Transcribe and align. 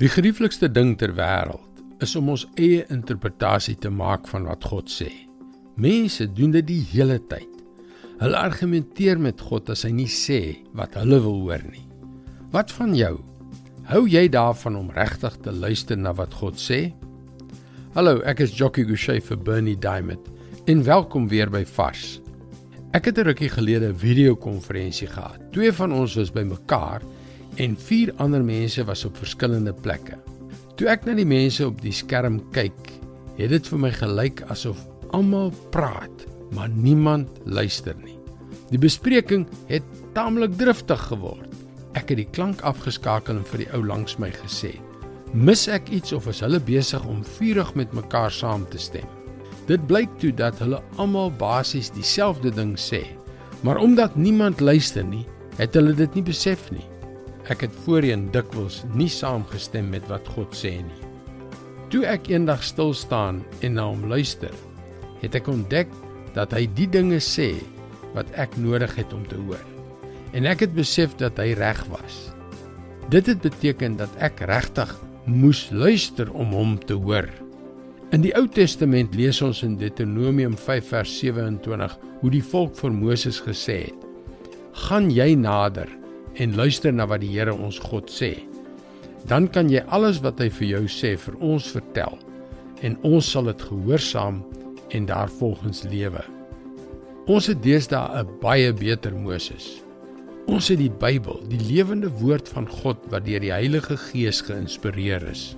Die 0.00 0.08
gerieflikste 0.08 0.70
ding 0.72 0.94
ter 0.96 1.10
wêreld 1.12 1.80
is 2.00 2.14
om 2.16 2.30
ons 2.32 2.46
eie 2.56 2.86
interpretasie 2.88 3.74
te 3.76 3.90
maak 3.92 4.30
van 4.30 4.46
wat 4.48 4.64
God 4.64 4.88
sê. 4.88 5.10
Mense 5.76 6.24
doen 6.38 6.54
dit 6.54 6.64
die 6.70 6.80
hele 6.94 7.18
tyd. 7.28 7.58
Hulle 8.22 8.38
argumenteer 8.40 9.20
met 9.20 9.44
God 9.44 9.68
as 9.74 9.84
hy 9.84 9.90
nie 9.98 10.08
sê 10.08 10.40
wat 10.72 10.96
hulle 10.96 11.18
wil 11.20 11.36
hoor 11.42 11.66
nie. 11.68 11.84
Wat 12.56 12.72
van 12.78 12.96
jou? 12.96 13.18
Hou 13.92 14.06
jy 14.08 14.24
daarvan 14.32 14.80
om 14.80 14.88
regtig 14.96 15.36
te 15.44 15.52
luister 15.52 16.00
na 16.00 16.16
wat 16.16 16.32
God 16.40 16.56
sê? 16.56 16.94
Hallo, 17.92 18.22
ek 18.24 18.40
is 18.46 18.56
Jockey 18.56 18.88
Gouchee 18.88 19.20
vir 19.20 19.44
Bernie 19.44 19.76
Diamond. 19.76 20.32
En 20.64 20.80
welkom 20.88 21.28
weer 21.28 21.52
by 21.52 21.66
Vars. 21.76 22.22
Ek 22.96 23.04
het 23.04 23.18
'n 23.18 23.28
rukkie 23.28 23.52
gelede 23.52 23.92
'n 23.92 24.00
video-konferensie 24.00 25.12
gehad. 25.12 25.52
Twee 25.52 25.72
van 25.72 25.92
ons 25.92 26.14
was 26.16 26.32
bymekaar 26.32 27.02
en 27.56 27.76
vier 27.76 28.12
ander 28.22 28.42
mense 28.44 28.84
was 28.84 29.04
op 29.04 29.16
verskillende 29.16 29.72
plekke. 29.72 30.18
Toe 30.76 30.88
ek 30.88 31.04
na 31.04 31.14
die 31.18 31.28
mense 31.28 31.66
op 31.66 31.80
die 31.82 31.92
skerm 31.92 32.40
kyk, 32.54 32.92
het 33.36 33.50
dit 33.52 33.66
vir 33.72 33.80
my 33.82 33.90
gelyk 33.94 34.42
asof 34.52 34.80
almal 35.16 35.50
praat, 35.74 36.26
maar 36.54 36.70
niemand 36.70 37.28
luister 37.44 37.96
nie. 38.04 38.16
Die 38.70 38.78
bespreking 38.78 39.46
het 39.70 39.86
taamlik 40.14 40.54
driftig 40.58 41.00
geword. 41.10 41.48
Ek 41.98 42.12
het 42.12 42.20
die 42.20 42.28
klank 42.30 42.62
afgeskakel 42.66 43.40
en 43.40 43.46
vir 43.50 43.64
die 43.64 43.70
ou 43.74 43.82
langs 43.82 44.18
my 44.22 44.30
gesê: 44.30 44.76
"Mis 45.34 45.66
ek 45.68 45.90
iets 45.90 46.12
of 46.12 46.28
is 46.30 46.40
hulle 46.40 46.60
besig 46.60 47.04
om 47.06 47.24
vurig 47.24 47.74
met 47.74 47.92
mekaar 47.92 48.30
saam 48.30 48.66
te 48.70 48.78
stem?" 48.78 49.08
Dit 49.66 49.86
blyk 49.86 50.10
toe 50.18 50.32
dat 50.34 50.58
hulle 50.58 50.82
almal 50.96 51.30
basies 51.30 51.90
dieselfde 51.90 52.50
ding 52.50 52.76
sê, 52.78 53.06
maar 53.62 53.78
omdat 53.78 54.16
niemand 54.16 54.60
luister 54.60 55.04
nie, 55.04 55.26
het 55.58 55.74
hulle 55.74 55.94
dit 55.94 56.14
nie 56.14 56.22
besef 56.22 56.70
nie. 56.70 56.86
Ek 57.50 57.64
het 57.66 57.74
voorheen 57.84 58.28
dikwels 58.30 58.84
nie 58.94 59.10
saamgestem 59.10 59.88
met 59.90 60.06
wat 60.10 60.28
God 60.36 60.54
sê 60.54 60.76
nie. 60.86 61.08
Toe 61.90 62.04
ek 62.06 62.28
eendag 62.30 62.62
stil 62.62 62.94
staan 62.94 63.40
en 63.66 63.74
na 63.74 63.88
hom 63.88 64.04
luister, 64.12 64.54
het 65.18 65.34
ek 65.34 65.50
ontdek 65.50 65.90
dat 66.36 66.54
hy 66.54 66.68
die 66.78 66.86
dinge 66.86 67.18
sê 67.18 67.56
wat 68.14 68.30
ek 68.38 68.54
nodig 68.62 68.94
het 68.94 69.10
om 69.16 69.26
te 69.26 69.38
hoor. 69.42 69.62
En 70.30 70.46
ek 70.46 70.62
het 70.62 70.76
besef 70.78 71.16
dat 71.18 71.42
hy 71.42 71.50
reg 71.58 71.82
was. 71.90 72.28
Dit 73.10 73.26
het 73.26 73.42
beteken 73.42 73.98
dat 73.98 74.14
ek 74.22 74.44
regtig 74.46 74.92
moes 75.26 75.66
luister 75.74 76.30
om 76.30 76.54
hom 76.54 76.78
te 76.86 76.94
hoor. 76.94 77.26
In 78.14 78.22
die 78.22 78.34
Ou 78.38 78.46
Testament 78.46 79.14
lees 79.18 79.42
ons 79.42 79.64
in 79.66 79.74
Deuteronomium 79.78 80.54
5 80.54 80.94
vers 80.94 81.18
27 81.18 81.98
hoe 82.22 82.30
die 82.30 82.46
volk 82.52 82.78
vir 82.78 82.94
Moses 82.94 83.42
gesê 83.42 83.90
het: 83.90 84.06
"Gaan 84.86 85.10
jy 85.10 85.34
nader 85.34 85.90
en 86.40 86.56
luister 86.56 86.92
na 86.92 87.06
wat 87.10 87.20
die 87.20 87.34
Here 87.34 87.52
ons 87.52 87.78
God 87.90 88.08
sê. 88.12 88.32
Dan 89.28 89.48
kan 89.52 89.68
jy 89.68 89.82
alles 89.92 90.22
wat 90.24 90.40
hy 90.40 90.48
vir 90.60 90.68
jou 90.70 90.84
sê 90.88 91.14
vir 91.20 91.36
ons 91.44 91.68
vertel 91.74 92.16
en 92.86 92.96
ons 93.04 93.26
sal 93.32 93.50
dit 93.50 93.62
gehoorsaam 93.68 94.40
en 94.96 95.06
daarvolgens 95.06 95.84
lewe. 95.92 96.22
Ons 97.30 97.50
het 97.52 97.60
deesdae 97.62 98.22
'n 98.22 98.38
baie 98.40 98.72
beter 98.72 99.14
Moses. 99.14 99.82
Ons 100.48 100.68
het 100.68 100.78
die 100.78 100.90
Bybel, 100.90 101.42
die 101.48 101.60
lewende 101.60 102.08
woord 102.08 102.48
van 102.48 102.66
God 102.66 102.96
wat 103.10 103.24
deur 103.24 103.40
die 103.40 103.52
Heilige 103.52 103.96
Gees 103.96 104.40
geïnspireer 104.40 105.22
is. 105.30 105.54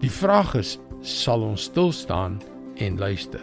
Die 0.00 0.10
vraag 0.10 0.54
is, 0.54 0.78
sal 1.00 1.42
ons 1.42 1.62
stil 1.62 1.92
staan 1.92 2.42
en 2.76 2.98
luister? 2.98 3.42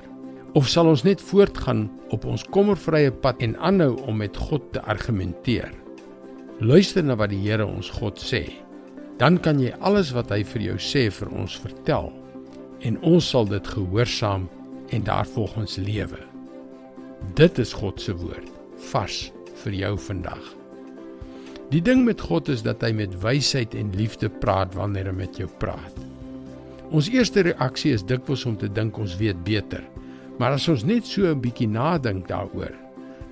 Of 0.53 0.67
sal 0.67 0.87
ons 0.87 1.03
net 1.03 1.21
voortgaan 1.21 1.89
op 2.09 2.25
ons 2.25 2.43
kommervrye 2.43 3.11
pad 3.11 3.41
en 3.41 3.57
aanhou 3.57 3.97
om 4.07 4.17
met 4.17 4.37
God 4.37 4.61
te 4.73 4.81
argumenteer? 4.81 5.71
Luister 6.61 7.01
na 7.01 7.15
wat 7.17 7.31
die 7.31 7.39
Here 7.41 7.65
ons 7.65 7.87
God 7.89 8.19
sê. 8.21 8.43
Dan 9.17 9.39
kan 9.41 9.57
jy 9.57 9.71
alles 9.81 10.11
wat 10.13 10.29
hy 10.29 10.43
vir 10.45 10.61
jou 10.67 10.75
sê 10.77 11.07
vir 11.09 11.29
ons 11.33 11.55
vertel 11.57 12.11
en 12.85 12.97
ons 13.01 13.29
sal 13.33 13.47
dit 13.49 13.69
gehoorsaam 13.73 14.43
en 14.93 15.05
daarvolgens 15.07 15.79
lewe. 15.81 16.19
Dit 17.37 17.57
is 17.61 17.73
God 17.73 17.97
se 18.01 18.13
woord, 18.13 18.45
vars 18.91 19.23
vir 19.63 19.77
jou 19.79 19.91
vandag. 20.05 20.43
Die 21.73 21.81
ding 21.81 22.03
met 22.05 22.21
God 22.21 22.51
is 22.53 22.61
dat 22.65 22.85
hy 22.85 22.91
met 22.93 23.15
wysheid 23.23 23.73
en 23.77 23.89
liefde 23.97 24.29
praat 24.43 24.77
wanneer 24.77 25.09
hy 25.09 25.15
met 25.17 25.39
jou 25.41 25.47
praat. 25.63 25.97
Ons 26.93 27.09
eerste 27.09 27.41
reaksie 27.47 27.95
is 27.95 28.05
dikwels 28.05 28.45
om 28.45 28.59
te 28.59 28.69
dink 28.69 28.99
ons 29.01 29.17
weet 29.17 29.41
beter. 29.47 29.81
Maar 30.37 30.59
as 30.59 30.69
ons 30.69 30.85
net 30.85 31.09
so 31.09 31.25
'n 31.25 31.41
bietjie 31.41 31.69
nadink 31.69 32.27
daaroor, 32.27 32.77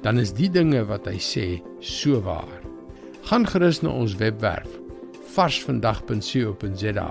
dan 0.01 0.17
is 0.17 0.33
die 0.33 0.49
dinge 0.49 0.81
wat 0.85 1.05
hy 1.05 1.17
sê 1.21 1.61
so 1.79 2.21
waar. 2.21 2.68
Gaan 3.29 3.43
gerus 3.45 3.77
na 3.85 3.91
ons 3.93 4.15
webwerf 4.17 4.65
varsvandag.co.za 5.35 7.09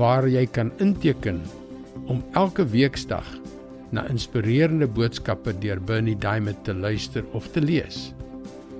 waar 0.00 0.24
jy 0.32 0.46
kan 0.48 0.70
inteken 0.80 1.42
om 2.08 2.24
elke 2.32 2.64
weeksdag 2.64 3.28
na 3.92 4.08
inspirerende 4.08 4.88
boodskappe 4.88 5.52
deur 5.60 5.76
Bernie 5.84 6.16
Diamond 6.16 6.56
te 6.64 6.72
luister 6.72 7.20
of 7.36 7.52
te 7.52 7.60
lees. 7.60 8.16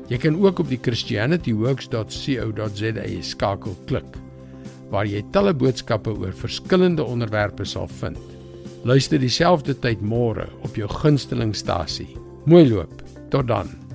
Jy 0.09 0.17
kan 0.25 0.41
ook 0.41 0.65
op 0.65 0.73
die 0.73 0.81
christianityworks.co.za 0.81 3.05
skakel 3.29 3.77
klik 3.85 4.17
waar 4.89 5.05
jy 5.05 5.21
talle 5.37 5.53
boodskappe 5.53 6.17
oor 6.17 6.33
verskillende 6.33 7.05
onderwerpe 7.05 7.69
sal 7.69 7.93
vind. 8.01 8.17
Luister 8.89 9.21
dieselfde 9.21 9.77
tyd 9.77 10.01
môre 10.01 10.49
op 10.65 10.81
jou 10.81 10.89
gunstelingstasie. 10.89 12.17
Mooi 12.49 12.65
loop. 12.73 13.05
Tot 13.29 13.53
dan. 13.53 13.90